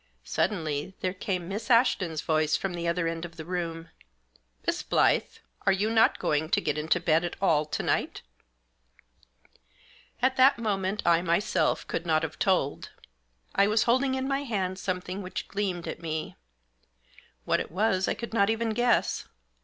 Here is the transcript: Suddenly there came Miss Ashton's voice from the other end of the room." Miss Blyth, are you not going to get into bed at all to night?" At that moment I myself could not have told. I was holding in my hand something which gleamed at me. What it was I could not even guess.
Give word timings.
Suddenly 0.25 0.95
there 1.01 1.13
came 1.13 1.47
Miss 1.47 1.69
Ashton's 1.69 2.21
voice 2.23 2.55
from 2.57 2.73
the 2.73 2.87
other 2.87 3.07
end 3.07 3.23
of 3.23 3.35
the 3.35 3.45
room." 3.45 3.89
Miss 4.65 4.81
Blyth, 4.81 5.41
are 5.67 5.71
you 5.71 5.91
not 5.91 6.17
going 6.17 6.49
to 6.49 6.59
get 6.59 6.75
into 6.75 6.99
bed 6.99 7.23
at 7.23 7.35
all 7.39 7.65
to 7.65 7.83
night?" 7.83 8.23
At 10.19 10.37
that 10.37 10.57
moment 10.57 11.03
I 11.05 11.21
myself 11.21 11.87
could 11.87 12.07
not 12.07 12.23
have 12.23 12.39
told. 12.39 12.89
I 13.53 13.67
was 13.67 13.83
holding 13.83 14.15
in 14.15 14.27
my 14.27 14.41
hand 14.41 14.79
something 14.79 15.21
which 15.21 15.47
gleamed 15.47 15.87
at 15.87 16.01
me. 16.01 16.35
What 17.45 17.59
it 17.59 17.69
was 17.69 18.07
I 18.07 18.15
could 18.15 18.33
not 18.33 18.49
even 18.49 18.71
guess. 18.71 19.25